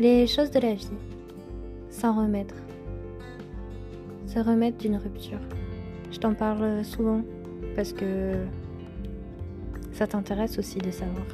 Les 0.00 0.28
choses 0.28 0.52
de 0.52 0.60
la 0.60 0.74
vie. 0.74 0.90
S'en 1.90 2.14
remettre. 2.14 2.54
Se 4.28 4.38
remettre 4.38 4.78
d'une 4.78 4.94
rupture. 4.94 5.40
Je 6.12 6.18
t'en 6.18 6.34
parle 6.34 6.84
souvent 6.84 7.22
parce 7.74 7.92
que 7.92 8.34
ça 9.90 10.06
t'intéresse 10.06 10.56
aussi 10.56 10.78
de 10.78 10.92
savoir. 10.92 11.26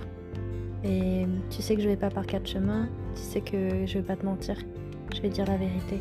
Et 0.83 1.27
tu 1.51 1.61
sais 1.61 1.77
que 1.77 1.83
je 1.83 1.89
vais 1.91 1.97
pas 1.97 2.09
par 2.09 2.25
quatre 2.25 2.47
chemins, 2.47 2.89
tu 3.15 3.21
sais 3.21 3.43
que 3.43 3.85
je 3.85 3.99
vais 3.99 4.05
pas 4.05 4.17
te 4.17 4.25
mentir, 4.25 4.57
je 5.15 5.21
vais 5.21 5.29
dire 5.29 5.45
la 5.47 5.59
vérité. 5.59 6.01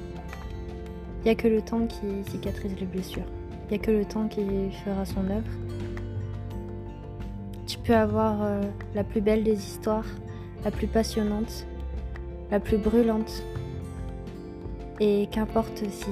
Il 1.22 1.28
y 1.28 1.32
a 1.32 1.36
que 1.36 1.50
le 1.50 1.62
temps 1.62 1.86
qui 1.86 2.32
cicatrise 2.32 2.80
les 2.80 2.86
blessures. 2.86 3.28
Il 3.68 3.74
y 3.74 3.76
a 3.76 3.84
que 3.84 3.92
le 3.92 4.06
temps 4.06 4.30
qui 4.30 4.72
fera 4.86 5.04
son 5.04 5.30
œuvre. 5.30 5.52
Tu 7.68 7.78
peux 7.80 7.96
avoir 7.96 8.42
euh, 8.42 8.62
la 8.96 9.04
plus 9.04 9.20
belle 9.20 9.44
des 9.44 9.56
histoires, 9.56 10.08
la 10.64 10.72
plus 10.72 10.88
passionnante, 10.88 11.66
la 12.52 12.60
plus 12.60 12.78
brûlante. 12.78 13.44
Et 15.00 15.28
qu'importe 15.32 15.84
si 15.90 16.12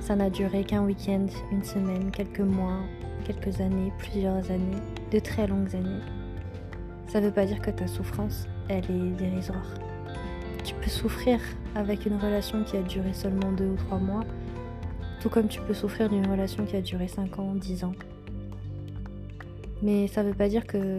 ça 0.00 0.16
n'a 0.16 0.30
duré 0.30 0.64
qu'un 0.64 0.84
week-end, 0.84 1.26
une 1.50 1.64
semaine, 1.64 2.10
quelques 2.10 2.40
mois, 2.40 2.78
quelques 3.24 3.60
années, 3.60 3.92
plusieurs 3.98 4.50
années, 4.50 4.78
de 5.10 5.18
très 5.18 5.46
longues 5.46 5.74
années, 5.74 6.00
ça 7.08 7.20
ne 7.20 7.26
veut 7.26 7.32
pas 7.32 7.44
dire 7.44 7.60
que 7.60 7.70
ta 7.70 7.86
souffrance, 7.86 8.46
elle 8.68 8.84
est 8.84 9.10
dérisoire. 9.18 9.74
Tu 10.64 10.74
peux 10.74 10.88
souffrir 10.88 11.40
avec 11.74 12.06
une 12.06 12.16
relation 12.16 12.62
qui 12.62 12.76
a 12.76 12.82
duré 12.82 13.12
seulement 13.12 13.52
deux 13.52 13.66
ou 13.66 13.76
trois 13.76 13.98
mois, 13.98 14.24
tout 15.20 15.28
comme 15.28 15.48
tu 15.48 15.60
peux 15.60 15.74
souffrir 15.74 16.08
d'une 16.08 16.26
relation 16.26 16.64
qui 16.64 16.76
a 16.76 16.80
duré 16.80 17.08
5 17.08 17.38
ans, 17.38 17.54
10 17.54 17.84
ans. 17.84 17.94
Mais 19.82 20.06
ça 20.08 20.22
veut 20.22 20.34
pas 20.34 20.48
dire 20.48 20.66
que 20.66 20.98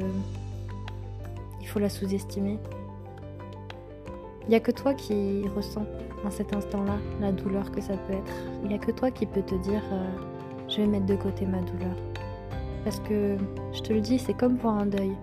il 1.61 1.67
faut 1.67 1.79
la 1.79 1.89
sous-estimer. 1.89 2.59
Il 4.45 4.49
n'y 4.49 4.55
a 4.55 4.59
que 4.59 4.71
toi 4.71 4.93
qui 4.93 5.47
ressens 5.55 5.85
en 6.25 6.29
cet 6.29 6.53
instant-là 6.53 6.97
la 7.21 7.31
douleur 7.31 7.71
que 7.71 7.81
ça 7.81 7.93
peut 7.93 8.13
être. 8.13 8.33
Il 8.63 8.69
n'y 8.69 8.75
a 8.75 8.77
que 8.77 8.91
toi 8.91 9.11
qui 9.11 9.25
peux 9.25 9.41
te 9.41 9.55
dire 9.55 9.81
euh, 9.91 10.07
je 10.67 10.77
vais 10.77 10.87
mettre 10.87 11.05
de 11.05 11.15
côté 11.15 11.45
ma 11.45 11.59
douleur. 11.59 11.95
Parce 12.83 12.99
que 12.99 13.37
je 13.73 13.81
te 13.81 13.93
le 13.93 14.01
dis, 14.01 14.19
c'est 14.19 14.33
comme 14.33 14.57
pour 14.57 14.71
un 14.71 14.85
deuil. 14.85 15.13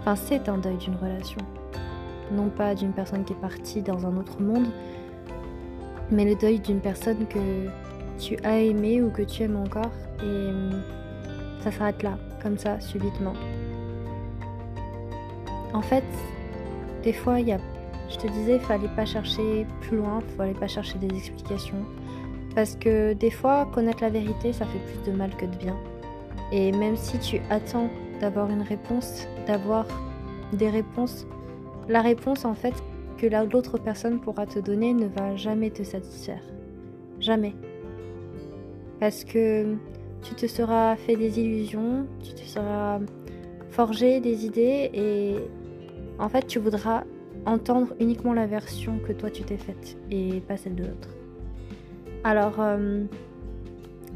Enfin, 0.00 0.16
c'est 0.16 0.48
un 0.48 0.58
deuil 0.58 0.76
d'une 0.78 0.96
relation. 0.96 1.40
Non 2.32 2.48
pas 2.48 2.74
d'une 2.74 2.92
personne 2.92 3.24
qui 3.24 3.34
est 3.34 3.40
partie 3.40 3.82
dans 3.82 4.06
un 4.06 4.16
autre 4.16 4.40
monde, 4.40 4.66
mais 6.10 6.24
le 6.24 6.34
deuil 6.34 6.60
d'une 6.60 6.80
personne 6.80 7.26
que 7.26 7.68
tu 8.18 8.36
as 8.42 8.58
aimée 8.58 9.02
ou 9.02 9.10
que 9.10 9.22
tu 9.22 9.42
aimes 9.42 9.56
encore 9.56 9.90
et 10.22 10.50
ça 11.62 11.70
s'arrête 11.70 12.02
là, 12.02 12.18
comme 12.42 12.58
ça, 12.58 12.80
subitement. 12.80 13.34
En 15.72 15.82
fait, 15.82 16.04
des 17.02 17.12
fois, 17.12 17.40
il 17.40 17.48
y 17.48 17.52
a, 17.52 17.58
je 18.12 18.18
te 18.18 18.26
disais, 18.26 18.56
il 18.56 18.60
fallait 18.60 18.88
pas 18.94 19.04
chercher 19.04 19.66
plus 19.80 19.96
loin, 19.96 20.20
il 20.28 20.36
fallait 20.36 20.52
pas 20.54 20.68
chercher 20.68 20.98
des 20.98 21.14
explications. 21.16 21.84
Parce 22.54 22.76
que 22.76 23.14
des 23.14 23.30
fois, 23.30 23.66
connaître 23.72 24.02
la 24.02 24.10
vérité, 24.10 24.52
ça 24.52 24.66
fait 24.66 24.78
plus 24.78 25.10
de 25.10 25.16
mal 25.16 25.34
que 25.36 25.46
de 25.46 25.56
bien. 25.56 25.76
Et 26.52 26.70
même 26.72 26.96
si 26.96 27.18
tu 27.18 27.40
attends 27.48 27.88
d'avoir 28.20 28.50
une 28.50 28.62
réponse, 28.62 29.26
d'avoir 29.46 29.86
des 30.52 30.68
réponses, 30.68 31.26
la 31.88 32.02
réponse, 32.02 32.44
en 32.44 32.54
fait, 32.54 32.74
que 33.16 33.26
l'autre 33.26 33.78
personne 33.78 34.20
pourra 34.20 34.46
te 34.46 34.58
donner 34.58 34.92
ne 34.92 35.06
va 35.06 35.36
jamais 35.36 35.70
te 35.70 35.82
satisfaire. 35.82 36.42
Jamais. 37.20 37.54
Parce 39.00 39.24
que 39.24 39.76
tu 40.22 40.34
te 40.34 40.46
seras 40.46 40.96
fait 40.96 41.16
des 41.16 41.40
illusions, 41.40 42.06
tu 42.22 42.34
te 42.34 42.42
seras 42.42 43.00
forgé 43.70 44.20
des 44.20 44.44
idées 44.44 44.90
et 44.92 45.36
en 46.18 46.28
fait 46.28 46.46
tu 46.46 46.58
voudras 46.58 47.04
entendre 47.46 47.94
uniquement 48.00 48.32
la 48.32 48.46
version 48.46 48.98
que 49.06 49.12
toi 49.12 49.30
tu 49.30 49.42
t'es 49.42 49.56
faite 49.56 49.96
et 50.10 50.40
pas 50.46 50.56
celle 50.56 50.74
de 50.74 50.84
l'autre. 50.84 51.08
Alors, 52.24 52.60
euh, 52.60 53.04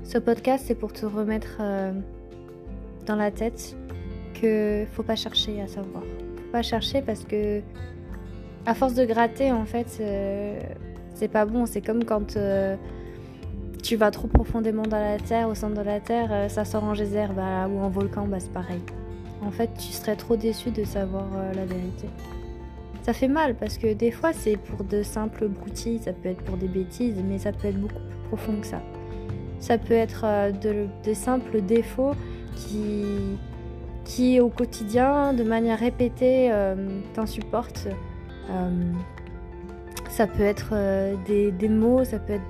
ce 0.05 0.19
podcast 0.19 0.65
c'est 0.69 0.77
pour 0.77 0.93
te 0.93 1.05
remettre 1.05 1.57
euh, 1.61 1.93
dans 3.07 3.17
la 3.17 3.33
tête 3.33 3.77
que 4.41 4.85
faut 4.93 5.03
pas 5.03 5.17
chercher 5.17 5.61
à 5.61 5.67
savoir. 5.67 6.05
Faut 6.37 6.53
pas 6.53 6.63
chercher 6.63 7.03
parce 7.03 7.25
que 7.25 7.61
à 8.67 8.75
force 8.75 8.95
de 8.95 9.05
gratter, 9.05 9.53
en 9.53 9.65
fait, 9.65 9.99
euh, 10.01 10.61
c'est 11.15 11.29
pas 11.29 11.45
bon. 11.45 11.67
C'est 11.67 11.81
comme 11.81 12.05
quand 12.05 12.37
euh, 12.37 12.77
tu 13.83 13.97
vas 13.97 14.11
trop 14.11 14.29
profondément 14.29 14.83
dans 14.83 15.01
la 15.01 15.19
terre, 15.19 15.49
au 15.49 15.55
centre 15.55 15.75
de 15.75 15.83
la 15.83 16.01
terre, 16.01 16.51
ça 16.51 16.65
sort 16.65 16.85
en 16.85 16.95
geyser, 16.95 17.27
bah, 17.35 17.69
ou 17.69 17.79
en 17.81 17.89
volcan, 17.89 18.27
bah, 18.27 18.39
c'est 18.41 18.53
pareil. 18.53 18.83
En 19.43 19.51
fait, 19.51 19.71
tu 19.75 19.93
serais 19.93 20.17
trop 20.17 20.37
déçu 20.37 20.71
de 20.71 20.85
savoir 20.85 21.27
la 21.55 21.65
vérité. 21.65 22.09
Ça 23.07 23.13
fait 23.13 23.29
mal 23.29 23.55
parce 23.55 23.79
que 23.79 23.93
des 23.95 24.11
fois, 24.11 24.33
c'est 24.33 24.57
pour 24.57 24.83
de 24.85 25.05
simples 25.05 25.47
broutilles, 25.47 26.01
ça 26.01 26.13
peut 26.13 26.29
être 26.29 26.43
pour 26.43 26.57
des 26.57 26.67
bêtises, 26.67 27.23
mais 27.25 27.39
ça 27.39 27.53
peut 27.53 27.69
être 27.69 27.81
beaucoup 27.81 27.95
plus 27.95 28.29
profond 28.29 28.61
que 28.61 28.67
ça. 28.67 28.83
Ça 29.61 29.79
peut 29.79 29.95
être 29.95 30.25
de, 30.61 30.87
de 31.05 31.15
simples 31.15 31.61
défauts 31.61 32.15
qui, 32.57 33.05
qui, 34.05 34.41
au 34.41 34.49
quotidien, 34.49 35.33
de 35.35 35.45
manière 35.45 35.79
répétée, 35.79 36.51
t'insupportent 37.15 37.89
euh, 38.51 38.93
ça 40.09 40.27
peut 40.27 40.43
être 40.43 40.71
euh, 40.73 41.15
des, 41.27 41.69
mots, 41.69 42.05
ça 42.05 42.19
peut 42.19 42.35
être 42.35 42.49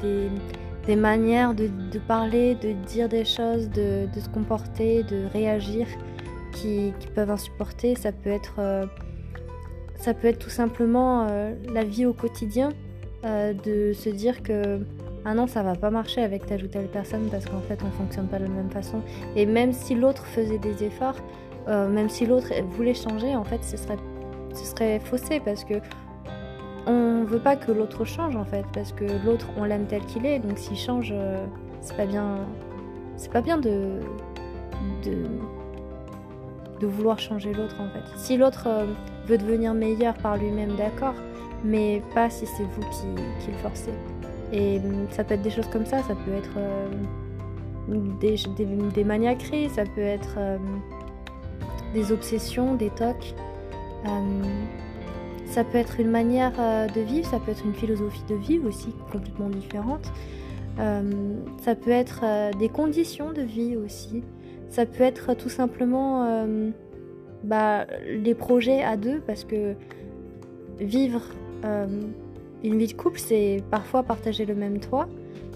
des, 0.86 0.96
manières 0.96 1.54
de, 1.54 1.68
parler, 2.06 2.54
de 2.54 2.72
dire 2.86 3.08
des 3.08 3.24
choses, 3.24 3.68
de, 3.70 4.06
se 4.14 4.28
comporter, 4.28 5.02
de 5.02 5.26
réagir 5.32 5.86
qui, 6.52 6.92
peuvent 7.14 7.30
insupporter. 7.30 7.96
Ça 7.96 8.12
peut 8.12 8.30
être, 8.30 8.56
euh, 8.58 8.86
ça 9.98 10.14
peut 10.14 10.28
être 10.28 10.38
tout 10.38 10.50
simplement 10.50 11.26
la 11.72 11.84
vie 11.84 12.06
au 12.06 12.12
quotidien, 12.12 12.70
de 13.24 13.92
se 13.92 14.08
dire 14.08 14.42
que 14.42 14.80
ah 15.24 15.34
non, 15.34 15.48
ça 15.48 15.62
va 15.62 15.74
pas 15.74 15.90
marcher 15.90 16.22
avec 16.22 16.46
telle 16.46 16.64
ou 16.64 16.68
telle 16.68 16.86
personne 16.86 17.28
parce 17.30 17.46
qu'en 17.46 17.60
fait 17.60 17.80
on 17.84 17.90
fonctionne 17.90 18.28
pas 18.28 18.38
de 18.38 18.44
la 18.44 18.50
même 18.50 18.70
façon. 18.70 19.02
Et 19.34 19.46
même 19.46 19.72
si 19.72 19.94
l'autre 19.94 20.24
faisait 20.26 20.58
des 20.58 20.84
efforts, 20.84 21.16
même 21.66 22.08
si 22.08 22.26
l'autre 22.26 22.52
voulait 22.70 22.94
changer, 22.94 23.34
en 23.34 23.44
fait 23.44 23.64
ce 23.64 23.76
serait 23.76 23.98
ce 24.56 24.64
serait 24.64 25.00
faussé 25.00 25.40
parce 25.44 25.64
que 25.64 25.74
on 26.86 27.24
veut 27.24 27.38
pas 27.40 27.56
que 27.56 27.72
l'autre 27.72 28.04
change 28.04 28.36
en 28.36 28.44
fait 28.44 28.64
parce 28.72 28.92
que 28.92 29.04
l'autre 29.24 29.48
on 29.56 29.64
l'aime 29.64 29.86
tel 29.86 30.04
qu'il 30.06 30.24
est 30.24 30.38
donc 30.38 30.58
s'il 30.58 30.76
change 30.76 31.12
euh, 31.12 31.44
c'est 31.80 31.96
pas 31.96 32.06
bien 32.06 32.38
c'est 33.16 33.32
pas 33.32 33.40
bien 33.40 33.58
de, 33.58 34.00
de 35.04 35.24
de 36.80 36.86
vouloir 36.86 37.18
changer 37.18 37.52
l'autre 37.52 37.76
en 37.80 37.88
fait 37.88 38.04
si 38.16 38.36
l'autre 38.36 38.66
euh, 38.68 38.86
veut 39.26 39.38
devenir 39.38 39.74
meilleur 39.74 40.14
par 40.14 40.36
lui-même 40.36 40.76
d'accord 40.76 41.14
mais 41.64 42.02
pas 42.14 42.30
si 42.30 42.46
c'est 42.46 42.62
vous 42.62 42.82
qui, 42.90 43.50
le 43.50 43.58
forcez 43.58 43.92
et 44.52 44.78
hum, 44.78 45.06
ça 45.10 45.24
peut 45.24 45.34
être 45.34 45.42
des 45.42 45.50
choses 45.50 45.68
comme 45.68 45.86
ça 45.86 46.02
ça 46.02 46.14
peut 46.14 46.32
être 46.32 46.56
euh, 46.56 46.88
des, 48.20 48.36
des, 48.56 49.68
ça 49.68 49.84
peut 49.94 50.00
être 50.00 50.38
des 51.94 52.12
obsessions 52.12 52.74
des 52.74 52.90
tocs 52.90 53.34
euh, 54.06 54.42
ça 55.46 55.64
peut 55.64 55.78
être 55.78 56.00
une 56.00 56.10
manière 56.10 56.52
euh, 56.58 56.88
de 56.88 57.00
vivre, 57.00 57.26
ça 57.28 57.38
peut 57.38 57.52
être 57.52 57.64
une 57.64 57.74
philosophie 57.74 58.24
de 58.28 58.34
vivre 58.34 58.68
aussi 58.68 58.94
complètement 59.12 59.48
différente. 59.48 60.12
Euh, 60.78 61.34
ça 61.62 61.74
peut 61.74 61.90
être 61.90 62.24
des 62.58 62.68
conditions 62.68 63.32
de 63.32 63.42
vie 63.42 63.76
aussi. 63.76 64.22
Ça 64.68 64.84
peut 64.84 65.04
être 65.04 65.34
tout 65.34 65.48
simplement 65.48 66.46
bah, 67.44 67.86
les 68.06 68.34
projets 68.34 68.82
à 68.82 68.96
deux 68.96 69.20
parce 69.26 69.44
que 69.44 69.74
vivre 70.80 71.22
une 72.62 72.78
vie 72.78 72.86
de 72.86 72.92
couple, 72.92 73.18
c'est 73.18 73.62
parfois 73.70 74.02
partager 74.02 74.44
le 74.44 74.54
même 74.54 74.78
toit. 74.78 75.08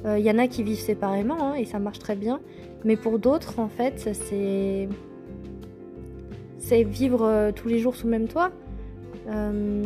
Il 0.04 0.24
y 0.24 0.30
en 0.30 0.38
a 0.38 0.46
qui 0.46 0.62
vivent 0.62 0.80
séparément 0.80 1.40
hein, 1.40 1.54
et 1.54 1.64
ça 1.64 1.78
marche 1.78 1.98
très 1.98 2.16
bien. 2.16 2.40
Mais 2.84 2.96
pour 2.96 3.18
d'autres, 3.18 3.58
en 3.58 3.68
fait, 3.68 3.98
c'est 4.14 4.88
c'est 6.58 6.84
vivre 6.84 7.24
euh, 7.24 7.52
tous 7.52 7.68
les 7.68 7.78
jours 7.78 7.96
sous 7.96 8.06
le 8.06 8.12
même 8.12 8.28
toit. 8.28 8.50
Il 9.26 9.32
euh, 9.34 9.84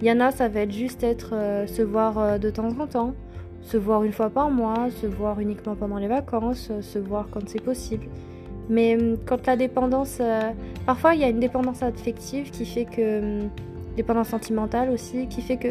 y 0.00 0.10
en 0.10 0.20
a, 0.20 0.30
ça 0.30 0.48
va 0.48 0.60
être 0.60 0.72
juste 0.72 1.02
être 1.02 1.34
euh, 1.34 1.66
se 1.66 1.82
voir 1.82 2.38
de 2.38 2.50
temps 2.50 2.68
en 2.78 2.86
temps, 2.86 3.14
se 3.60 3.76
voir 3.76 4.02
une 4.04 4.12
fois 4.12 4.30
par 4.30 4.50
mois, 4.50 4.88
se 4.90 5.06
voir 5.06 5.40
uniquement 5.40 5.76
pendant 5.76 5.98
les 5.98 6.08
vacances, 6.08 6.72
se 6.80 6.98
voir 6.98 7.28
quand 7.30 7.46
c'est 7.48 7.62
possible. 7.62 8.06
Mais 8.68 8.96
quand 9.26 9.46
la 9.46 9.56
dépendance, 9.56 10.20
parfois 10.86 11.14
il 11.14 11.20
y 11.20 11.24
a 11.24 11.28
une 11.28 11.40
dépendance 11.40 11.82
affective 11.82 12.50
qui 12.50 12.64
fait 12.64 12.84
que, 12.84 13.40
dépendance 13.96 14.28
sentimentale 14.28 14.90
aussi, 14.90 15.26
qui 15.28 15.42
fait 15.42 15.56
que 15.56 15.68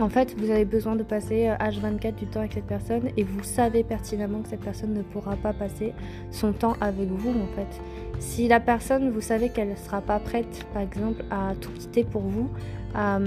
en 0.00 0.08
fait, 0.08 0.34
vous 0.38 0.50
avez 0.50 0.64
besoin 0.64 0.96
de 0.96 1.02
passer 1.02 1.52
H24 1.60 2.14
du 2.14 2.26
temps 2.26 2.40
avec 2.40 2.54
cette 2.54 2.66
personne 2.66 3.08
et 3.16 3.22
vous 3.22 3.42
savez 3.42 3.84
pertinemment 3.84 4.40
que 4.40 4.48
cette 4.48 4.60
personne 4.60 4.94
ne 4.94 5.02
pourra 5.02 5.36
pas 5.36 5.52
passer 5.52 5.92
son 6.30 6.52
temps 6.52 6.74
avec 6.80 7.08
vous 7.08 7.30
en 7.30 7.46
fait. 7.54 7.80
Si 8.18 8.48
la 8.48 8.60
personne, 8.60 9.10
vous 9.10 9.20
savez 9.20 9.50
qu'elle 9.50 9.70
ne 9.70 9.76
sera 9.76 10.00
pas 10.00 10.18
prête, 10.18 10.66
par 10.72 10.82
exemple, 10.82 11.22
à 11.30 11.54
tout 11.60 11.70
quitter 11.72 12.04
pour 12.04 12.22
vous, 12.22 12.48
à, 12.94 13.18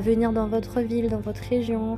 venir 0.00 0.32
dans 0.32 0.46
votre 0.46 0.80
ville, 0.80 1.08
dans 1.08 1.20
votre 1.20 1.42
région, 1.42 1.96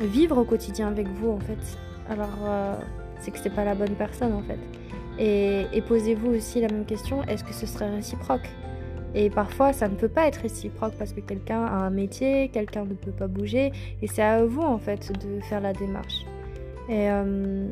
vivre 0.00 0.38
au 0.38 0.44
quotidien 0.44 0.88
avec 0.88 1.08
vous 1.08 1.30
en 1.30 1.40
fait, 1.40 1.78
alors 2.08 2.38
euh, 2.44 2.74
c'est 3.20 3.30
que 3.30 3.38
c'est 3.38 3.54
pas 3.54 3.64
la 3.64 3.74
bonne 3.74 3.94
personne 3.94 4.32
en 4.32 4.42
fait. 4.42 4.58
Et, 5.18 5.82
posez-vous 5.88 6.30
aussi 6.34 6.60
la 6.60 6.68
même 6.68 6.84
question, 6.84 7.24
est-ce 7.24 7.42
que 7.42 7.52
ce 7.52 7.66
serait 7.66 7.90
réciproque? 7.90 8.48
Et 9.14 9.30
parfois, 9.30 9.72
ça 9.72 9.88
ne 9.88 9.94
peut 9.94 10.08
pas 10.08 10.28
être 10.28 10.42
réciproque 10.42 10.92
parce 10.98 11.12
que 11.12 11.20
quelqu'un 11.20 11.64
a 11.64 11.72
un 11.72 11.90
métier, 11.90 12.50
quelqu'un 12.52 12.84
ne 12.84 12.94
peut 12.94 13.10
pas 13.10 13.26
bouger, 13.26 13.72
et 14.00 14.06
c'est 14.06 14.22
à 14.22 14.44
vous 14.44 14.62
en 14.62 14.78
fait 14.78 15.10
de 15.24 15.40
faire 15.40 15.60
la 15.60 15.72
démarche. 15.72 16.24
Et 16.88 17.10
euh, 17.10 17.66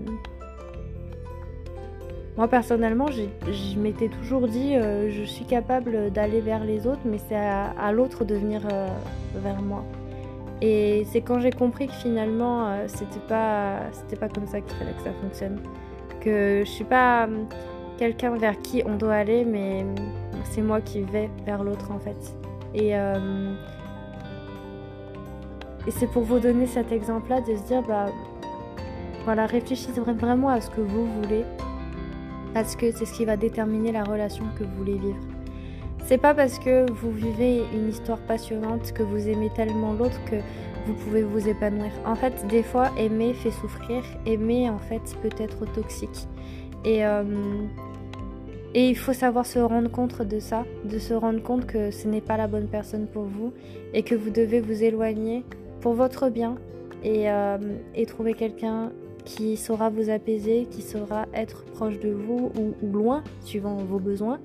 moi 2.37 2.49
personnellement, 2.49 3.07
je 3.11 3.79
m'étais 3.79 4.09
toujours 4.09 4.49
dit, 4.49 4.75
euh, 4.75 5.11
je 5.11 5.23
suis 5.23 5.45
capable 5.45 6.11
d'aller 6.11 6.41
vers 6.41 6.65
les 6.65 6.87
autres, 6.87 7.03
mais 7.05 7.19
c'est 7.29 7.37
à, 7.37 7.93
l'autre 7.93 8.25
de 8.25 8.35
venir 8.35 8.63
euh, 8.73 8.89
vers 9.37 9.63
moi. 9.63 9.85
Et 10.63 11.07
c'est 11.11 11.21
quand 11.21 11.39
j'ai 11.39 11.51
compris 11.51 11.87
que 11.87 11.93
finalement, 11.93 12.69
c'était 12.87 13.21
pas, 13.29 13.81
c'était 13.93 14.17
pas 14.17 14.29
comme 14.29 14.47
ça 14.47 14.61
qu'il 14.61 14.75
fallait 14.77 14.93
que 14.93 15.03
ça 15.03 15.13
fonctionne. 15.21 15.61
Que 16.21 16.63
je 16.65 16.71
suis 16.71 16.85
pas 16.85 17.29
quelqu'un 17.99 18.37
vers 18.37 18.61
qui 18.61 18.83
on 18.87 18.97
doit 18.97 19.15
aller, 19.15 19.45
mais 19.45 19.85
c'est 20.45 20.63
moi 20.63 20.81
qui 20.81 21.03
vais 21.03 21.31
vers 21.45 21.63
l'autre 21.63 21.91
en 21.91 21.99
fait. 21.99 22.17
Et, 22.75 22.97
euh, 22.97 23.55
et 25.87 25.91
c'est 25.91 26.07
pour 26.07 26.23
vous 26.23 26.39
donner 26.39 26.67
cet 26.67 26.93
exemple-là 26.93 27.41
de 27.41 27.57
se 27.57 27.63
dire, 27.63 27.83
bah 27.83 28.07
voilà, 29.25 29.47
réfléchissez 29.47 30.01
vraiment 30.01 30.49
à 30.49 30.61
ce 30.61 30.71
que 30.71 30.81
vous 30.81 31.07
voulez, 31.07 31.45
parce 32.55 32.77
que 32.77 32.93
c'est 32.93 33.07
ce 33.07 33.13
qui 33.13 33.25
va 33.25 33.37
déterminer 33.37 33.93
la 33.93 34.05
relation 34.05 34.45
que 34.59 34.65
vous 34.65 34.77
voulez 34.77 34.99
vivre. 34.99 35.36
C'est 36.07 36.19
pas 36.19 36.35
parce 36.35 36.59
que 36.59 36.91
vous 36.91 37.11
vivez 37.11 37.63
une 37.75 37.89
histoire 37.89 38.19
passionnante, 38.19 38.93
que 38.93 39.03
vous 39.03 39.29
aimez 39.29 39.51
tellement 39.55 39.93
l'autre 39.93 40.23
que 40.25 40.37
vous 40.87 40.95
pouvez 40.95 41.23
vous 41.23 41.49
épanouir. 41.49 41.91
En 42.05 42.15
fait, 42.15 42.47
des 42.47 42.63
fois, 42.63 42.91
aimer 42.97 43.35
fait 43.35 43.51
souffrir, 43.51 44.05
aimer 44.25 44.71
en 44.71 44.79
fait 44.79 45.03
peut 45.21 45.37
être 45.43 45.65
toxique. 45.73 46.29
Et 46.85 47.05
euh, 47.05 47.25
et 48.77 48.91
il 48.91 48.97
faut 48.97 49.15
savoir 49.15 49.47
se 49.47 49.59
rendre 49.59 49.91
compte 49.91 50.21
de 50.21 50.39
ça, 50.39 50.67
de 50.85 50.99
se 50.99 51.15
rendre 51.15 51.43
compte 51.43 51.67
que 51.67 51.91
ce 51.91 52.07
n'est 52.09 52.21
pas 52.21 52.37
la 52.37 52.47
bonne 52.47 52.69
personne 52.69 53.07
pour 53.07 53.23
vous 53.23 53.55
et 53.95 54.03
que 54.03 54.15
vous 54.15 54.29
devez 54.29 54.61
vous 54.61 54.85
éloigner 54.85 55.45
pour 55.81 55.95
votre 55.95 56.29
bien 56.29 56.57
et, 57.03 57.31
euh, 57.31 57.57
trouver 58.07 58.35
quelqu'un 58.35 58.93
qui 59.25 59.57
saura 59.57 59.89
vous 59.89 60.11
apaiser, 60.11 60.67
qui 60.71 60.83
saura 60.83 61.25
être 61.33 61.65
proche 61.65 61.99
de 62.01 62.11
vous 62.11 62.53
ou, 62.55 62.93
loin, 62.93 63.25
suivant 63.41 63.77
vos 63.77 63.99
besoins, 63.99 64.41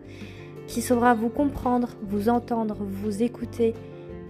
qui 0.72 0.82
saura 0.82 1.14
vous 1.14 1.30
comprendre, 1.30 1.90
vous 2.02 2.30
entendre, 2.30 2.78
vous 2.80 3.24
écouter, 3.24 3.74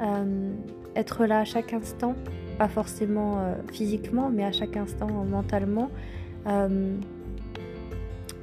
euh, 0.02 0.52
être 0.96 1.26
là 1.26 1.40
à 1.40 1.46
chaque 1.46 1.74
instant, 1.74 2.16
pas 2.58 2.68
forcément 2.68 3.40
euh, 3.40 3.56
physiquement, 3.72 4.30
mais 4.30 4.44
à 4.44 4.52
chaque 4.52 4.76
instant 4.76 5.08
mentalement. 5.30 5.90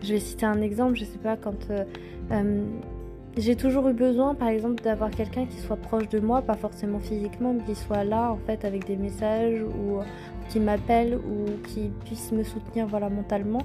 Je 0.02 0.12
vais 0.14 0.20
citer 0.20 0.46
un 0.46 0.60
exemple, 0.60 0.96
je 0.96 1.04
sais 1.04 1.18
pas, 1.18 1.36
quand 1.36 1.70
euh, 1.70 1.84
euh, 2.30 2.64
j'ai 3.36 3.56
toujours 3.56 3.88
eu 3.88 3.92
besoin, 3.92 4.34
par 4.34 4.48
exemple, 4.48 4.82
d'avoir 4.82 5.10
quelqu'un 5.10 5.46
qui 5.46 5.58
soit 5.58 5.76
proche 5.76 6.08
de 6.08 6.20
moi, 6.20 6.42
pas 6.42 6.54
forcément 6.54 7.00
physiquement, 7.00 7.52
mais 7.52 7.64
qui 7.64 7.74
soit 7.74 8.04
là, 8.04 8.30
en 8.30 8.36
fait, 8.36 8.64
avec 8.64 8.86
des 8.86 8.96
messages 8.96 9.60
ou 9.62 9.98
qui 10.48 10.60
m'appelle 10.60 11.16
ou 11.16 11.46
qui 11.66 11.90
puisse 12.04 12.30
me 12.32 12.44
soutenir, 12.44 12.86
voilà, 12.86 13.08
mentalement. 13.08 13.62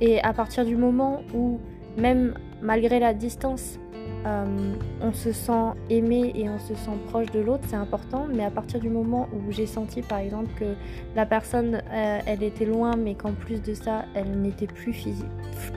Et 0.00 0.20
à 0.20 0.34
partir 0.34 0.66
du 0.66 0.76
moment 0.76 1.22
où, 1.34 1.58
même 1.96 2.34
malgré 2.62 2.98
la 2.98 3.14
distance, 3.14 3.78
euh, 4.26 4.74
on 5.00 5.12
se 5.12 5.30
sent 5.30 5.72
aimé 5.88 6.32
et 6.34 6.48
on 6.48 6.58
se 6.58 6.74
sent 6.74 6.98
proche 7.08 7.30
de 7.30 7.38
l'autre, 7.38 7.62
c'est 7.68 7.76
important. 7.76 8.26
Mais 8.32 8.44
à 8.44 8.50
partir 8.50 8.80
du 8.80 8.88
moment 8.88 9.28
où 9.32 9.52
j'ai 9.52 9.66
senti, 9.66 10.02
par 10.02 10.18
exemple, 10.18 10.50
que 10.58 10.74
la 11.14 11.26
personne, 11.26 11.80
euh, 11.92 12.18
elle 12.26 12.42
était 12.42 12.64
loin, 12.64 12.96
mais 12.96 13.14
qu'en 13.14 13.32
plus 13.32 13.62
de 13.62 13.72
ça, 13.72 14.04
elle 14.14 14.40
n'était 14.40 14.66
plus 14.66 14.94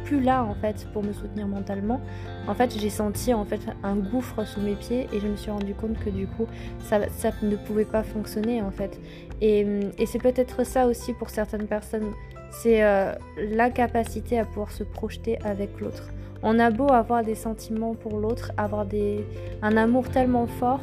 plus 0.03 0.21
là 0.21 0.43
en 0.43 0.55
fait 0.55 0.87
pour 0.93 1.03
me 1.03 1.13
soutenir 1.13 1.47
mentalement. 1.47 2.01
En 2.47 2.55
fait, 2.55 2.75
j'ai 2.75 2.89
senti 2.89 3.33
en 3.33 3.45
fait 3.45 3.61
un 3.83 3.95
gouffre 3.95 4.45
sous 4.45 4.61
mes 4.61 4.75
pieds 4.75 5.07
et 5.13 5.19
je 5.19 5.27
me 5.27 5.35
suis 5.35 5.51
rendu 5.51 5.75
compte 5.75 5.99
que 5.99 6.09
du 6.09 6.25
coup, 6.25 6.47
ça, 6.79 7.07
ça 7.09 7.31
ne 7.43 7.55
pouvait 7.55 7.85
pas 7.85 8.01
fonctionner 8.01 8.61
en 8.61 8.71
fait. 8.71 8.99
Et 9.41 9.65
c'est 10.05 10.19
peut-être 10.21 10.65
ça 10.65 10.87
aussi 10.87 11.13
pour 11.13 11.29
certaines 11.29 11.67
personnes, 11.67 12.11
c'est 12.51 12.83
euh, 12.83 13.13
l'incapacité 13.37 14.39
à 14.39 14.45
pouvoir 14.45 14.71
se 14.71 14.83
projeter 14.83 15.37
avec 15.43 15.79
l'autre. 15.79 16.09
On 16.41 16.57
a 16.59 16.71
beau 16.71 16.91
avoir 16.91 17.23
des 17.23 17.35
sentiments 17.35 17.95
pour 17.95 18.19
l'autre, 18.19 18.51
avoir 18.57 18.85
des, 18.85 19.25
un 19.61 19.75
amour 19.75 20.09
tellement 20.09 20.47
fort, 20.47 20.81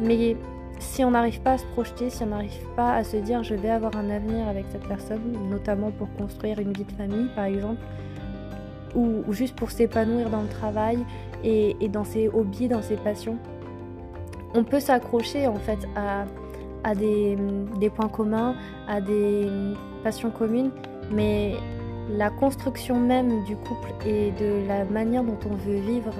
mais 0.00 0.36
si 0.80 1.04
on 1.04 1.12
n'arrive 1.12 1.40
pas 1.40 1.52
à 1.52 1.58
se 1.58 1.66
projeter, 1.66 2.10
si 2.10 2.22
on 2.22 2.26
n'arrive 2.26 2.66
pas 2.76 2.94
à 2.94 3.04
se 3.04 3.16
dire 3.16 3.42
je 3.42 3.54
vais 3.54 3.70
avoir 3.70 3.96
un 3.96 4.10
avenir 4.10 4.46
avec 4.48 4.66
cette 4.70 4.86
personne, 4.86 5.20
notamment 5.50 5.90
pour 5.90 6.08
construire 6.14 6.58
une 6.58 6.72
vie 6.72 6.84
de 6.84 6.92
famille 6.92 7.28
par 7.34 7.44
exemple, 7.44 7.80
ou, 8.94 9.22
juste 9.32 9.54
pour 9.54 9.70
s'épanouir 9.70 10.30
dans 10.30 10.42
le 10.42 10.48
travail 10.48 10.98
et, 11.44 11.74
dans 11.88 12.04
ses 12.04 12.28
hobbies, 12.28 12.68
dans 12.68 12.82
ses 12.82 12.96
passions, 12.96 13.38
on 14.54 14.64
peut 14.64 14.80
s'accrocher 14.80 15.46
en 15.46 15.56
fait 15.56 15.78
à, 15.94 16.24
des 16.94 17.90
points 17.94 18.08
communs, 18.08 18.54
à 18.88 19.00
des 19.00 19.46
passions 20.02 20.30
communes, 20.30 20.70
mais 21.10 21.54
la 22.10 22.30
construction 22.30 22.98
même 22.98 23.44
du 23.44 23.56
couple 23.56 23.92
et 24.06 24.30
de 24.32 24.66
la 24.66 24.84
manière 24.84 25.22
dont 25.22 25.38
on 25.44 25.54
veut 25.54 25.80
vivre 25.80 26.14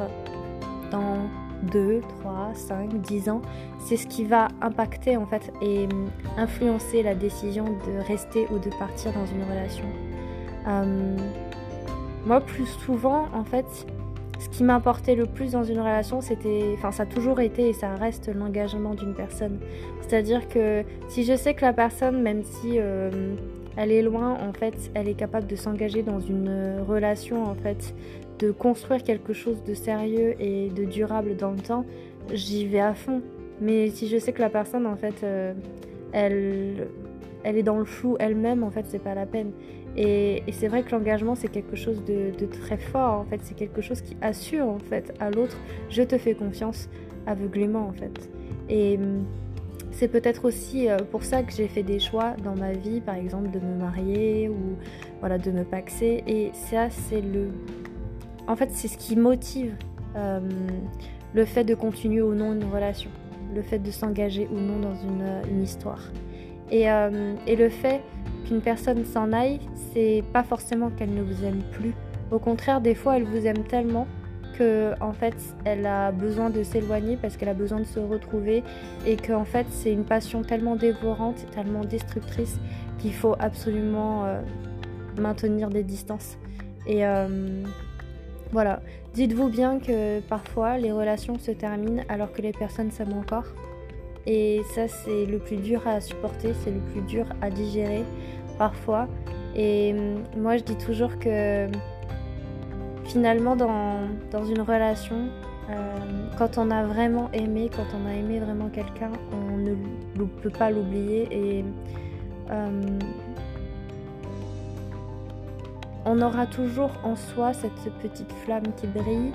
dans 0.91 1.29
2, 1.73 2.01
3, 2.21 2.51
5, 2.55 3.01
10 3.01 3.29
ans, 3.31 3.43
c'est 3.79 3.97
ce 3.97 4.07
qui 4.07 4.25
va 4.25 4.49
impacter 4.61 5.17
en 5.17 5.27
fait 5.27 5.53
et 5.63 5.89
influencer 6.37 7.03
la 7.03 7.15
décision 7.15 7.65
de 7.65 8.07
rester 8.07 8.47
ou 8.51 8.59
de 8.59 8.71
partir 8.79 9.13
dans 9.13 9.27
une 9.27 9.43
relation. 9.43 9.87
Euh, 10.69 11.17
moi, 12.27 12.41
plus 12.41 12.67
souvent, 12.67 13.27
en 13.35 13.45
fait, 13.45 13.65
ce 14.39 14.49
qui 14.51 14.63
m'importait 14.63 15.15
le 15.15 15.27
plus 15.27 15.53
dans 15.53 15.65
une 15.65 15.81
relation, 15.81 16.21
c'était, 16.21 16.75
enfin, 16.75 16.93
ça 16.93 17.05
a 17.05 17.07
toujours 17.07 17.41
été 17.41 17.69
et 17.69 17.73
ça 17.73 17.95
reste 17.95 18.33
l'engagement 18.33 18.95
d'une 18.95 19.15
personne. 19.15 19.59
C'est-à-dire 20.03 20.49
que 20.49 20.85
si 21.09 21.25
je 21.25 21.35
sais 21.35 21.55
que 21.55 21.63
la 21.63 21.73
personne, 21.73 22.23
même 22.23 22.45
si 22.45 22.75
euh, 22.77 23.35
elle 23.79 23.93
est 23.93 24.03
loin, 24.03 24.37
en 24.43 24.53
fait, 24.53 24.91
elle 24.95 25.09
est 25.09 25.15
capable 25.15 25.47
de 25.47 25.55
s'engager 25.55 26.03
dans 26.03 26.19
une 26.19 26.81
relation, 26.87 27.45
en 27.45 27.55
fait, 27.55 27.95
de 28.41 28.51
construire 28.51 29.05
quelque 29.05 29.33
chose 29.33 29.63
de 29.63 29.73
sérieux 29.73 30.35
et 30.41 30.69
de 30.69 30.85
durable 30.85 31.37
dans 31.37 31.53
le 31.53 31.61
temps, 31.61 31.85
j'y 32.33 32.67
vais 32.67 32.81
à 32.81 32.93
fond. 32.93 33.23
Mais 33.61 33.89
si 33.91 34.09
je 34.09 34.19
sais 34.19 34.33
que 34.33 34.41
la 34.41 34.51
personne, 34.51 34.85
en 34.85 34.97
fait, 34.97 35.23
euh, 35.23 35.55
elle, 36.11 36.89
elle 37.45 37.57
est 37.57 37.63
dans 37.63 37.79
le 37.79 37.85
flou 37.85 38.17
elle-même, 38.19 38.65
en 38.65 38.71
fait, 38.73 38.85
c'est 38.89 38.99
pas 38.99 39.15
la 39.15 39.27
peine. 39.27 39.53
Et, 39.97 40.43
c'est 40.51 40.67
vrai 40.67 40.83
que 40.83 40.91
l'engagement, 40.91 41.37
c'est 41.37 41.49
quelque 41.49 41.77
chose 41.77 42.05
de, 42.05 42.33
de, 42.37 42.47
très 42.47 42.79
fort, 42.79 43.21
en 43.21 43.25
fait. 43.27 43.39
C'est 43.45 43.57
quelque 43.57 43.81
chose 43.81 44.01
qui 44.01 44.17
assure, 44.21 44.67
en 44.67 44.81
fait, 44.81 45.15
à 45.21 45.31
l'autre, 45.31 45.57
je 45.89 46.03
te 46.03 46.19
fais 46.19 46.35
confiance 46.35 46.89
aveuglément, 47.29 47.87
en 47.87 47.93
fait. 47.93 48.29
Et 48.69 48.99
c'est 49.91 50.09
peut-être 50.09 50.45
aussi 50.45 50.89
euh, 50.89 50.99
pour 50.99 51.23
ça 51.23 51.43
que 51.43 51.53
j'ai 51.53 51.69
fait 51.69 51.83
des 51.83 51.99
choix 51.99 52.35
dans 52.45 52.55
ma 52.55 52.73
vie, 52.73 53.01
par 53.01 53.15
exemple 53.15 53.51
de 53.51 53.59
me 53.59 53.77
marier 53.77 54.49
ou 54.49 54.77
voilà 55.21 55.39
de 55.39 55.51
me 55.51 55.65
paxer. 55.65 56.23
Et 56.27 56.51
ça, 56.53 56.91
c'est 56.91 57.21
le, 57.21 57.49
en 58.47 58.57
fait, 58.57 58.71
c'est 58.73 58.89
ce 58.89 58.99
qui 58.99 59.17
motive 59.17 59.75
euh, 60.17 60.41
le 61.35 61.45
fait 61.45 61.65
de 61.65 61.75
continuer 61.75 62.23
ou 62.23 62.35
non 62.35 62.55
une 62.55 62.65
relation, 62.65 63.11
le 63.55 63.63
fait 63.63 63.79
de 63.79 63.91
s'engager 63.91 64.49
ou 64.51 64.59
non 64.59 64.79
dans 64.79 64.95
une, 64.95 65.23
euh, 65.23 65.63
histoire. 65.63 66.03
Et, 66.71 66.83
et, 67.47 67.57
le 67.57 67.71
fait 67.71 68.03
qu'une 68.47 68.61
personne 68.61 69.03
s'en 69.07 69.33
aille, 69.33 69.59
c'est 69.95 70.23
pas 70.35 70.43
forcément 70.43 70.91
qu'elle 70.91 71.15
ne 71.15 71.23
vous 71.23 71.43
aime 71.43 71.63
plus. 71.73 71.95
Au 72.31 72.39
contraire, 72.39 72.83
des 72.83 72.95
fois, 72.95 73.17
elle 73.17 73.25
vous 73.25 73.47
aime 73.47 73.65
tellement 73.65 74.07
en 75.01 75.13
fait 75.13 75.37
elle 75.65 75.87
a 75.87 76.11
besoin 76.13 76.51
de 76.51 76.63
s'éloigner 76.63 77.17
parce 77.17 77.37
qu'elle 77.37 77.49
a 77.49 77.55
besoin 77.55 77.81
de 77.81 77.85
se 77.85 78.01
retrouver 78.01 78.63
et 79.07 79.17
qu'en 79.17 79.45
fait 79.45 79.67
c'est 79.71 79.93
une 79.93 80.05
passion 80.05 80.43
tellement 80.43 80.77
dévorante, 80.77 81.47
tellement 81.55 81.85
destructrice 81.85 82.59
qu'il 82.99 83.15
faut 83.15 83.37
absolument 83.39 84.25
euh, 84.25 84.41
maintenir 85.21 85.69
des 85.69 85.85
distances. 85.85 86.39
Et 86.87 87.07
euh, 87.07 87.63
voilà, 88.51 88.81
dites-vous 89.15 89.49
bien 89.49 89.79
que 89.79 90.21
parfois 90.21 90.79
les 90.79 90.93
relations 90.93 91.39
se 91.39 91.51
terminent 91.51 92.03
alors 92.09 92.33
que 92.33 92.43
les 92.43 92.53
personnes 92.53 92.91
s'aiment 92.91 93.19
encore. 93.19 93.47
Et 94.27 94.63
ça 94.75 94.89
c'est 94.89 95.25
le 95.27 95.39
plus 95.39 95.57
dur 95.57 95.87
à 95.87 96.01
supporter, 96.01 96.53
c'est 96.65 96.71
le 96.71 96.81
plus 96.93 97.03
dur 97.03 97.27
à 97.41 97.51
digérer 97.51 98.05
parfois. 98.59 99.07
Et 99.55 99.93
euh, 99.95 100.17
moi 100.37 100.57
je 100.57 100.65
dis 100.65 100.77
toujours 100.77 101.19
que 101.19 101.69
finalement 103.09 103.57
dans, 103.57 104.45
une 104.45 104.61
relation, 104.61 105.29
euh, 105.71 105.75
quand 106.37 106.59
on 106.59 106.71
a 106.71 106.85
vraiment 106.85 107.31
aimé, 107.33 107.71
quand 107.75 107.87
on 107.97 108.07
a 108.07 108.15
aimé 108.15 108.39
vraiment 108.39 108.69
quelqu'un, 108.69 109.11
on 109.33 109.57
ne 109.57 109.75
peut 110.43 110.51
pas 110.51 110.71
l'oublier 110.71 111.27
et 111.31 111.65
euh, 112.51 112.99
on 116.05 116.21
aura 116.21 116.47
toujours 116.47 116.91
en 117.03 117.17
soi 117.17 117.53
cette 117.55 117.93
petite 118.03 118.33
flamme 118.45 118.73
qui 118.77 118.87
brille, 118.87 119.33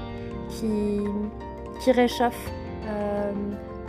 qui, 0.50 1.00
qui 1.82 1.92
réchauffe 1.92 2.52
euh, 2.86 3.32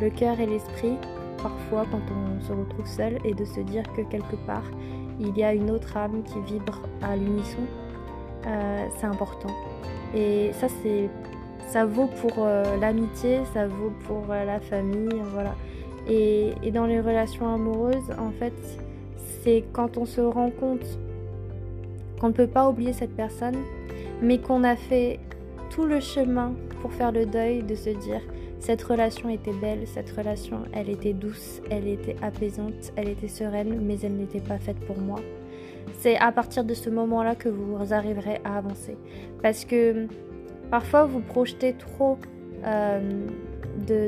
le 0.00 0.10
cœur 0.10 0.40
et 0.40 0.46
l'esprit 0.46 0.96
parfois 1.42 1.84
quand 1.90 2.00
on 2.10 2.40
se 2.42 2.52
retrouve 2.52 2.86
seul 2.86 3.18
et 3.24 3.34
de 3.34 3.44
se 3.44 3.60
dire 3.60 3.82
que 3.94 4.02
quelque 4.02 4.36
part 4.46 4.64
il 5.20 5.36
y 5.36 5.44
a 5.44 5.52
une 5.52 5.70
autre 5.70 5.96
âme 5.96 6.22
qui 6.24 6.40
vibre 6.40 6.80
à 7.02 7.16
l'unisson, 7.16 7.62
c'est 8.96 9.06
important. 9.06 9.50
Et 10.14 10.50
ça, 10.52 10.68
c'est, 10.82 11.08
ça 11.68 11.84
vaut 11.84 12.08
pour 12.20 12.46
l'amitié, 12.80 13.40
ça 13.52 13.66
vaut 13.66 13.92
pour 14.06 14.26
la 14.28 14.60
famille, 14.60 15.20
voilà. 15.32 15.54
Et, 16.08 16.52
et, 16.62 16.70
dans 16.70 16.86
les 16.86 17.00
relations 17.00 17.52
amoureuses, 17.52 18.10
en 18.18 18.30
fait, 18.30 18.52
c'est 19.42 19.64
quand 19.72 19.96
on 19.96 20.04
se 20.04 20.20
rend 20.20 20.50
compte 20.50 20.86
qu'on 22.20 22.28
ne 22.28 22.32
peut 22.32 22.46
pas 22.46 22.68
oublier 22.68 22.92
cette 22.92 23.16
personne, 23.16 23.56
mais 24.20 24.38
qu'on 24.38 24.64
a 24.64 24.76
fait 24.76 25.18
tout 25.70 25.84
le 25.84 26.00
chemin 26.00 26.52
pour 26.80 26.92
faire 26.92 27.12
le 27.12 27.26
deuil 27.26 27.62
de 27.62 27.74
se 27.74 27.90
dire 27.90 28.20
cette 28.60 28.82
relation 28.82 29.28
était 29.28 29.52
belle, 29.52 29.86
cette 29.86 30.10
relation 30.10 30.60
elle 30.72 30.88
était 30.88 31.12
douce, 31.12 31.60
elle 31.70 31.86
était 31.86 32.16
apaisante, 32.22 32.92
elle 32.96 33.08
était 33.08 33.28
sereine, 33.28 33.80
mais 33.82 33.98
elle 34.02 34.16
n'était 34.16 34.40
pas 34.40 34.58
faite 34.58 34.78
pour 34.86 34.98
moi. 34.98 35.20
C'est 35.92 36.16
à 36.16 36.32
partir 36.32 36.64
de 36.64 36.74
ce 36.74 36.90
moment-là 36.90 37.34
que 37.34 37.48
vous 37.48 37.92
arriverez 37.92 38.40
à 38.44 38.58
avancer. 38.58 38.96
Parce 39.42 39.64
que 39.64 40.06
parfois 40.70 41.04
vous 41.04 41.20
projetez 41.20 41.74
trop 41.74 42.18
euh, 42.64 43.26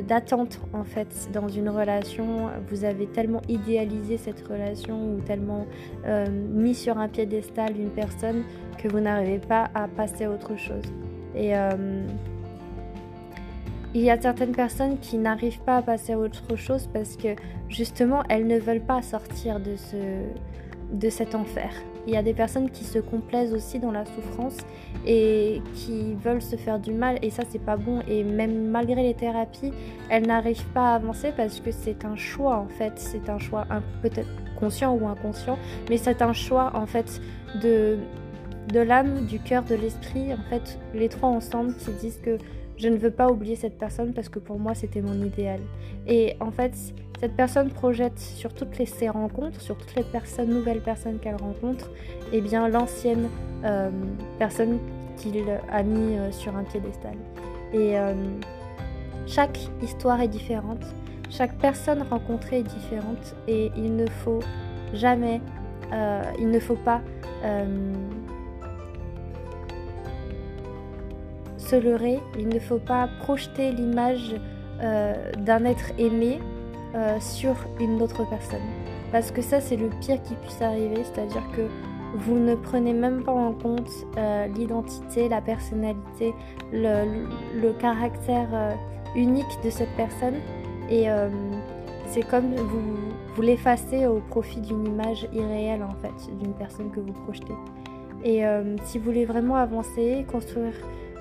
d'attente 0.06 0.60
en 0.72 0.84
fait 0.84 1.28
dans 1.32 1.48
une 1.48 1.68
relation. 1.68 2.48
Vous 2.68 2.84
avez 2.84 3.06
tellement 3.06 3.42
idéalisé 3.48 4.16
cette 4.16 4.46
relation 4.46 5.14
ou 5.14 5.20
tellement 5.20 5.66
euh, 6.06 6.26
mis 6.30 6.74
sur 6.74 6.98
un 6.98 7.08
piédestal 7.08 7.76
une 7.78 7.90
personne 7.90 8.42
que 8.78 8.88
vous 8.88 9.00
n'arrivez 9.00 9.38
pas 9.38 9.70
à 9.74 9.88
passer 9.88 10.24
à 10.24 10.30
autre 10.30 10.56
chose. 10.56 10.84
Et 11.34 11.52
il 13.96 14.02
y 14.02 14.10
a 14.10 14.20
certaines 14.20 14.52
personnes 14.54 14.98
qui 14.98 15.16
n'arrivent 15.16 15.62
pas 15.62 15.78
à 15.78 15.82
passer 15.82 16.12
à 16.12 16.18
autre 16.18 16.54
chose 16.54 16.86
parce 16.92 17.16
que 17.16 17.28
justement 17.70 18.22
elles 18.28 18.46
ne 18.46 18.58
veulent 18.58 18.84
pas 18.84 19.00
sortir 19.00 19.58
de, 19.58 19.74
ce, 19.76 19.96
de 20.92 21.08
cet 21.10 21.34
enfer. 21.34 21.70
Il 22.06 22.14
y 22.14 22.16
a 22.16 22.22
des 22.22 22.34
personnes 22.34 22.70
qui 22.70 22.84
se 22.84 22.98
complaisent 23.00 23.52
aussi 23.52 23.80
dans 23.80 23.90
la 23.90 24.04
souffrance 24.04 24.58
et 25.04 25.60
qui 25.74 26.14
veulent 26.14 26.42
se 26.42 26.54
faire 26.56 26.78
du 26.78 26.92
mal 26.92 27.18
et 27.22 27.30
ça 27.30 27.42
c'est 27.48 27.58
pas 27.58 27.76
bon 27.76 28.00
et 28.06 28.22
même 28.22 28.68
malgré 28.68 29.02
les 29.02 29.14
thérapies, 29.14 29.72
elles 30.08 30.26
n'arrivent 30.26 30.68
pas 30.72 30.92
à 30.92 30.94
avancer 30.94 31.32
parce 31.36 31.58
que 31.60 31.72
c'est 31.72 32.04
un 32.04 32.14
choix 32.14 32.58
en 32.58 32.68
fait, 32.68 32.92
c'est 32.96 33.28
un 33.28 33.38
choix 33.38 33.66
peut-être 34.02 34.28
conscient 34.58 34.94
ou 34.94 35.06
inconscient, 35.08 35.58
mais 35.90 35.96
c'est 35.96 36.22
un 36.22 36.32
choix 36.32 36.72
en 36.74 36.86
fait 36.86 37.20
de 37.62 37.98
de 38.72 38.80
l'âme, 38.80 39.26
du 39.26 39.38
cœur, 39.38 39.62
de 39.62 39.76
l'esprit, 39.76 40.32
en 40.32 40.50
fait 40.50 40.78
les 40.94 41.08
trois 41.08 41.28
ensemble 41.28 41.74
qui 41.74 41.90
disent 41.92 42.20
que 42.24 42.38
je 42.78 42.88
ne 42.88 42.96
veux 42.96 43.10
pas 43.10 43.28
oublier 43.28 43.56
cette 43.56 43.78
personne 43.78 44.12
parce 44.12 44.28
que 44.28 44.38
pour 44.38 44.58
moi 44.58 44.74
c'était 44.74 45.00
mon 45.00 45.24
idéal. 45.24 45.60
Et 46.06 46.36
en 46.40 46.50
fait, 46.50 46.72
cette 47.20 47.34
personne 47.34 47.70
projette 47.70 48.18
sur 48.18 48.52
toutes 48.52 48.78
les, 48.78 48.86
ses 48.86 49.08
rencontres, 49.08 49.60
sur 49.60 49.76
toutes 49.76 49.94
les 49.94 50.02
personnes, 50.02 50.50
nouvelles 50.50 50.82
personnes 50.82 51.18
qu'elle 51.18 51.36
rencontre, 51.36 51.90
et 52.32 52.38
eh 52.38 52.40
bien 52.40 52.68
l'ancienne 52.68 53.28
euh, 53.64 53.90
personne 54.38 54.78
qu'il 55.16 55.44
a 55.70 55.82
mis 55.82 56.18
euh, 56.18 56.30
sur 56.30 56.54
un 56.56 56.64
piédestal. 56.64 57.14
Et 57.72 57.98
euh, 57.98 58.12
chaque 59.26 59.58
histoire 59.82 60.20
est 60.20 60.28
différente, 60.28 60.84
chaque 61.30 61.56
personne 61.58 62.02
rencontrée 62.02 62.58
est 62.58 62.62
différente, 62.62 63.34
et 63.48 63.70
il 63.76 63.96
ne 63.96 64.06
faut 64.06 64.40
jamais, 64.92 65.40
il 66.38 66.50
ne 66.50 66.60
faut 66.60 66.76
pas 66.76 67.00
se 71.66 71.76
leurrer, 71.76 72.20
il 72.38 72.48
ne 72.48 72.58
faut 72.58 72.78
pas 72.78 73.08
projeter 73.20 73.72
l'image 73.72 74.34
euh, 74.80 75.32
d'un 75.38 75.64
être 75.64 75.92
aimé 75.98 76.38
euh, 76.94 77.18
sur 77.18 77.56
une 77.80 78.00
autre 78.00 78.28
personne. 78.28 78.66
Parce 79.10 79.30
que 79.30 79.42
ça, 79.42 79.60
c'est 79.60 79.76
le 79.76 79.88
pire 80.00 80.22
qui 80.22 80.34
puisse 80.34 80.62
arriver, 80.62 81.02
c'est-à-dire 81.04 81.42
que 81.56 81.62
vous 82.14 82.38
ne 82.38 82.54
prenez 82.54 82.92
même 82.92 83.22
pas 83.24 83.32
en 83.32 83.52
compte 83.52 83.90
euh, 84.16 84.46
l'identité, 84.48 85.28
la 85.28 85.40
personnalité, 85.40 86.34
le, 86.72 87.72
caractère 87.78 88.76
unique 89.14 89.46
de 89.64 89.70
cette 89.70 89.94
personne. 89.96 90.36
Et 90.88 91.06
c'est 92.06 92.22
comme 92.22 92.54
vous, 92.54 92.96
vous 93.34 93.42
l'effacez 93.42 94.06
au 94.06 94.20
profit 94.30 94.60
d'une 94.60 94.86
image 94.86 95.28
irréelle, 95.32 95.82
en 95.82 95.94
fait, 96.00 96.36
d'une 96.38 96.54
personne 96.54 96.90
que 96.90 97.00
vous 97.00 97.12
projetez. 97.12 97.54
Et 98.24 98.42
si 98.84 98.98
vous 98.98 99.04
voulez 99.04 99.24
vraiment 99.24 99.56
avancer, 99.56 100.24
construire 100.30 100.74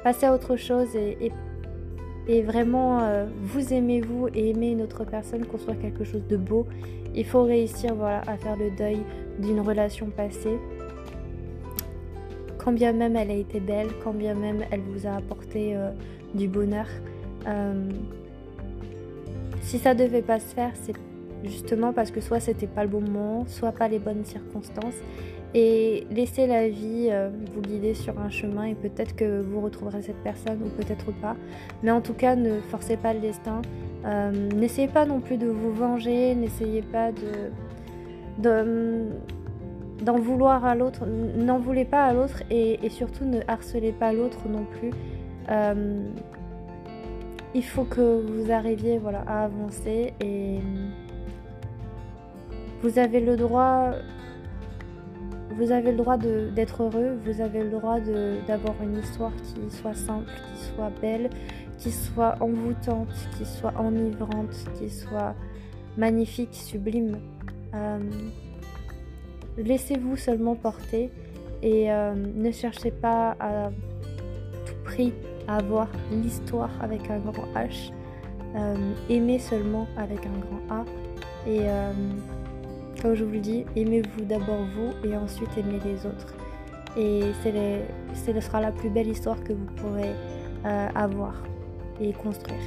passer 0.05 0.27
à 0.27 0.33
autre 0.35 0.55
chose 0.55 0.95
et, 0.95 2.41
vraiment 2.43 2.99
euh, 3.01 3.25
vous 3.41 3.73
aimez 3.73 4.01
vous 4.01 4.27
et 4.35 4.51
aimer 4.51 4.69
une 4.69 4.83
autre 4.83 5.03
personne, 5.03 5.43
construire 5.47 5.79
quelque 5.79 6.03
chose 6.03 6.21
de 6.29 6.37
beau, 6.37 6.67
il 7.15 7.25
faut 7.25 7.41
réussir 7.41 7.95
voilà, 7.95 8.21
à 8.27 8.37
faire 8.37 8.55
le 8.55 8.69
deuil 8.69 8.99
d'une 9.39 9.61
relation 9.61 10.11
passée. 10.11 10.59
Quand 12.59 12.71
bien 12.71 12.93
même 12.93 13.15
elle 13.15 13.31
a 13.31 13.33
été 13.33 13.59
belle, 13.59 13.87
quand 14.03 14.13
bien 14.13 14.35
même 14.35 14.63
elle 14.69 14.81
vous 14.81 15.07
a 15.07 15.15
apporté 15.15 15.75
euh, 15.75 15.89
du 16.35 16.47
bonheur. 16.47 16.87
Euh, 17.47 17.89
si 19.61 19.79
ça 19.79 19.95
devait 19.95 20.21
pas 20.21 20.39
se 20.39 20.53
faire, 20.53 20.73
c'est 20.75 20.93
justement 21.43 21.93
parce 21.93 22.11
que 22.11 22.21
soit 22.21 22.39
c'était 22.39 22.67
pas 22.67 22.83
le 22.83 22.89
bon 22.89 23.01
moment, 23.01 23.45
soit 23.47 23.71
pas 23.71 23.87
les 23.87 23.97
bonnes 23.97 24.23
circonstances 24.23 25.01
et 25.55 26.05
laissez 26.11 26.47
la 26.47 26.67
vie 26.67 27.07
euh, 27.09 27.29
vous 27.53 27.61
guider 27.61 27.93
sur 27.93 28.19
un 28.19 28.29
chemin 28.29 28.65
et 28.65 28.75
peut-être 28.75 29.15
que 29.15 29.41
vous 29.41 29.61
retrouverez 29.61 30.01
cette 30.01 30.21
personne 30.21 30.59
ou 30.61 30.67
peut-être 30.67 31.13
pas. 31.21 31.37
Mais 31.81 31.91
en 31.91 32.01
tout 32.01 32.13
cas, 32.13 32.35
ne 32.35 32.59
forcez 32.59 32.97
pas 32.97 33.13
le 33.13 33.21
destin. 33.21 33.61
Euh, 34.05 34.31
n'essayez 34.53 34.89
pas 34.89 35.05
non 35.05 35.21
plus 35.21 35.37
de 35.37 35.47
vous 35.47 35.71
venger, 35.71 36.35
n'essayez 36.35 36.81
pas 36.81 37.11
de, 38.41 39.09
d'en 40.03 40.19
vouloir 40.19 40.65
à 40.65 40.75
l'autre, 40.75 41.05
n'en 41.05 41.57
voulez 41.57 41.85
pas 41.85 42.03
à 42.03 42.13
l'autre 42.13 42.43
et, 42.51 42.77
surtout 42.89 43.23
ne 43.23 43.39
harcelez 43.47 43.93
pas 43.93 44.11
l'autre 44.11 44.49
non 44.49 44.65
plus. 44.77 44.91
Euh, 45.49 46.03
il 47.53 47.63
faut 47.63 47.85
que 47.85 48.21
vous 48.21 48.51
arriviez 48.51 48.97
voilà, 48.97 49.23
à 49.25 49.45
avancer 49.45 50.13
et 50.19 50.59
vous 52.83 52.99
avez 52.99 53.21
le 53.21 53.37
droit 53.37 53.93
vous 55.55 55.71
avez 55.71 55.91
le 55.91 55.97
droit 55.97 56.17
d'être 56.17 56.83
heureux, 56.83 57.17
vous 57.25 57.41
avez 57.41 57.63
le 57.63 57.69
droit 57.69 57.99
d'avoir 58.47 58.75
une 58.81 58.99
histoire 58.99 59.31
qui 59.35 59.75
soit 59.75 59.93
simple, 59.93 60.29
qui 60.29 60.63
soit 60.65 60.91
belle, 61.01 61.29
qui 61.77 61.91
soit 61.91 62.35
envoûtante, 62.41 63.13
qui 63.37 63.45
soit 63.45 63.73
enivrante, 63.79 64.53
qui 64.77 64.89
soit 64.89 65.33
magnifique, 65.97 66.53
sublime. 66.53 67.19
Euh, 67.73 67.99
laissez-vous 69.57 70.17
seulement 70.17 70.55
porter 70.55 71.09
et 71.61 71.91
euh, 71.91 72.13
ne 72.15 72.51
cherchez 72.51 72.91
pas 72.91 73.35
à 73.39 73.69
tout 74.65 74.75
prix 74.83 75.13
à 75.47 75.57
avoir 75.57 75.87
l'histoire 76.11 76.71
avec 76.81 77.09
un 77.09 77.19
grand 77.19 77.47
H. 77.55 77.91
Euh, 78.55 78.75
aimez 79.09 79.39
seulement 79.39 79.87
avec 79.97 80.19
un 80.25 80.39
grand 80.39 80.81
A. 80.81 80.85
comme 83.05 83.13
je 83.13 83.23
vous 83.23 83.33
le 83.33 83.39
dis, 83.39 83.65
aimez-vous 83.75 84.25
d'abord 84.25 84.65
vous 84.75 85.07
et 85.07 85.15
ensuite 85.15 85.49
aimez 85.57 85.79
les 85.85 86.07
autres. 86.07 86.33
Et 86.97 87.21
ce 88.15 88.41
sera 88.41 88.59
la 88.59 88.71
plus 88.71 88.89
belle 88.89 89.09
histoire 89.09 89.39
que 89.43 89.53
vous 89.53 89.67
pourrez 89.75 90.09
euh, 90.65 90.87
avoir 90.95 91.35
et 92.01 92.13
construire 92.13 92.57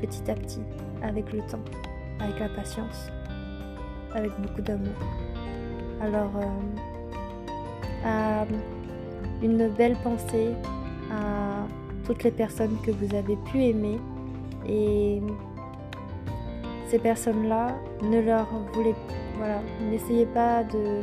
petit 0.00 0.30
à 0.30 0.36
petit, 0.36 0.60
avec 1.02 1.32
le 1.32 1.40
temps, 1.40 1.58
avec 2.20 2.38
la 2.38 2.48
patience, 2.50 3.10
avec 4.14 4.30
beaucoup 4.40 4.62
d'amour. 4.62 4.94
Alors, 6.02 6.30
euh, 8.06 8.44
une 9.42 9.68
belle 9.70 9.96
pensée 10.04 10.52
à 11.10 11.66
toutes 12.06 12.22
les 12.22 12.30
personnes 12.30 12.76
que 12.86 12.92
vous 12.92 13.12
avez 13.12 13.34
pu 13.50 13.64
aimer 13.64 13.98
et 14.68 15.20
ces 16.88 17.00
personnes-là, 17.00 17.74
ne 18.02 18.20
leur 18.20 18.46
voulez 18.72 18.94
voilà, 19.38 19.60
n'essayez 19.90 20.26
pas 20.26 20.64
de, 20.64 21.00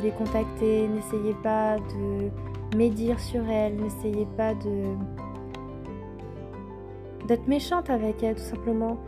les 0.00 0.10
contacter, 0.10 0.88
n'essayez 0.88 1.34
pas 1.42 1.76
de 1.76 2.76
médire 2.76 3.20
sur 3.20 3.48
elles, 3.48 3.76
n'essayez 3.76 4.26
pas 4.36 4.54
de 4.54 4.96
d'être 7.28 7.46
méchante 7.46 7.90
avec 7.90 8.22
elles 8.22 8.34
tout 8.34 8.42
simplement. 8.42 8.98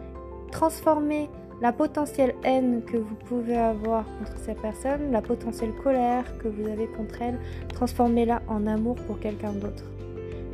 Transformez 0.53 1.29
la 1.61 1.73
potentielle 1.73 2.35
haine 2.45 2.83
que 2.85 2.97
vous 2.97 3.15
pouvez 3.15 3.57
avoir 3.57 4.05
contre 4.19 4.39
ces 4.39 4.55
personnes, 4.55 5.11
la 5.11 5.23
potentielle 5.23 5.73
colère 5.83 6.25
que 6.39 6.49
vous 6.49 6.69
avez 6.69 6.87
contre 6.87 7.23
elles, 7.23 7.39
transformez-la 7.69 8.43
en 8.49 8.67
amour 8.67 8.97
pour 9.07 9.19
quelqu'un 9.19 9.53
d'autre. 9.53 9.85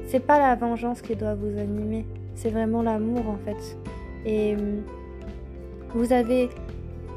C'est 0.06 0.24
pas 0.24 0.38
la 0.38 0.54
vengeance 0.54 1.02
qui 1.02 1.14
doit 1.14 1.34
vous 1.34 1.58
animer, 1.58 2.06
c'est 2.34 2.50
vraiment 2.50 2.82
l'amour 2.82 3.28
en 3.28 3.38
fait. 3.44 3.78
Et 4.24 4.54
hum, 4.54 4.82
vous 5.94 6.12
avez 6.12 6.48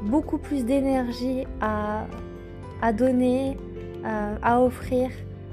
beaucoup 0.06 0.38
plus 0.38 0.64
d'énergie 0.64 1.44
à, 1.60 2.06
donner, 2.92 3.56
à, 4.04 4.62
offrir 4.62 5.10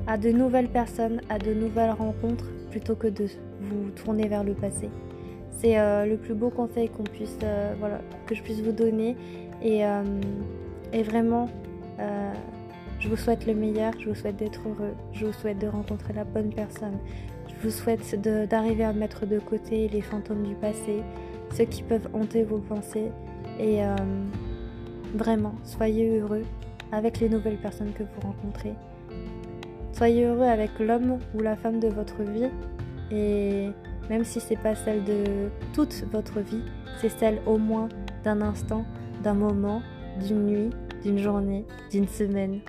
à 0.08 0.18
de 0.18 0.30
nouvelles 0.32 0.70
personnes, 0.70 1.22
à 1.30 1.40
de 1.40 1.54
nouvelles 1.54 1.92
rencontres, 1.92 2.46
plutôt 2.70 2.96
que 2.96 3.08
de 3.08 3.28
vous 3.62 3.90
tourner 3.92 4.28
vers 4.28 4.44
le 4.44 4.54
passé. 4.54 4.90
C'est 5.52 5.80
euh, 5.80 6.06
le 6.06 6.18
plus 6.18 6.34
beau 6.34 6.50
conseil 6.50 6.90
qu'on 6.90 7.04
puisse, 7.04 7.38
euh, 7.44 7.74
voilà, 7.80 8.02
que 8.26 8.36
je 8.36 8.42
puisse 8.42 8.62
vous 8.62 8.72
donner. 8.72 9.16
Et, 9.62 9.86
euh, 9.86 10.04
et 10.92 11.04
vraiment, 11.04 11.50
je 13.00 13.08
vous 13.08 13.16
souhaite 13.16 13.46
le 13.46 13.54
meilleur, 13.54 13.94
je 14.00 14.10
vous 14.10 14.16
souhaite 14.16 14.36
d'être 14.36 14.62
heureux, 14.68 14.94
je 15.14 15.26
vous 15.26 15.34
souhaite 15.34 15.60
de 15.60 15.68
rencontrer 15.68 16.14
la 16.14 16.24
bonne 16.24 16.50
personne, 16.54 16.98
je 17.48 17.54
vous 17.64 17.70
souhaite 17.70 18.20
d'arriver 18.50 18.84
à 18.84 18.94
mettre 18.94 19.26
de 19.26 19.40
côté 19.40 19.88
les 19.88 20.02
fantômes 20.02 20.44
du 20.44 20.56
passé, 20.56 21.02
ceux 21.54 21.66
qui 21.66 21.84
peuvent 21.84 22.10
hanter 22.14 22.44
vos 22.44 22.58
pensées. 22.58 23.12
Et 23.60 23.80
vraiment, 25.14 25.56
soyez 25.64 26.20
heureux 26.20 26.44
avec 26.92 27.20
les 27.20 27.30
nouvelles 27.30 27.58
personnes 27.58 27.94
que 27.94 28.04
vous 28.04 28.22
rencontrez. 28.22 28.74
Soyez 29.92 30.26
heureux 30.26 30.46
avec 30.46 30.72
l'homme 30.80 31.20
ou 31.36 31.42
la 31.42 31.56
femme 31.56 31.80
de 31.80 31.88
votre 31.88 32.22
vie. 32.24 32.50
Et 33.12 33.70
même 34.10 34.24
si 34.24 34.40
c'est 34.40 34.60
pas 34.60 34.76
celle 34.76 35.04
de 35.04 35.50
toute 35.74 36.06
votre 36.12 36.40
vie, 36.40 36.64
c'est 37.00 37.10
celle 37.10 37.40
au 37.46 37.58
moins 37.58 37.90
d'un 38.24 38.42
instant, 38.42 38.86
d'un 39.24 39.34
moment, 39.34 39.82
d'une 40.26 40.46
nuit, 40.46 40.70
d'une 41.04 41.20
journée, 41.20 41.66
d'une 41.92 42.08
semaine, 42.08 42.60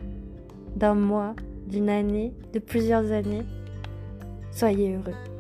d'un 0.76 0.94
mois, 0.94 1.34
d'une 1.66 1.88
année, 1.88 2.32
de 2.52 2.58
plusieurs 2.58 3.10
années. 3.12 3.42
Soyez 4.50 4.94
heureux. 4.94 5.33